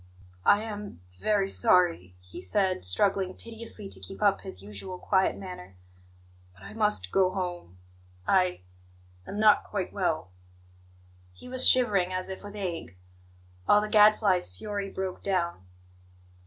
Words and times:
"I 0.45 0.63
am 0.63 1.01
very 1.19 1.47
sorry," 1.47 2.15
he 2.21 2.41
said, 2.41 2.83
struggling 2.83 3.35
piteously 3.35 3.87
to 3.89 3.99
keep 3.99 4.19
up 4.19 4.41
his 4.41 4.63
usual 4.63 4.97
quiet 4.97 5.35
manner, 5.37 5.77
"but 6.55 6.63
I 6.63 6.73
must 6.73 7.11
go 7.11 7.29
home. 7.29 7.77
I 8.27 8.61
am 9.27 9.39
not 9.39 9.63
quite 9.63 9.93
well." 9.93 10.31
He 11.33 11.47
was 11.47 11.69
shivering 11.69 12.11
as 12.11 12.29
if 12.31 12.41
with 12.41 12.55
ague. 12.55 12.97
All 13.67 13.79
the 13.79 13.89
Gadfly's 13.89 14.49
fury 14.57 14.89
broke 14.89 15.21
down. 15.21 15.67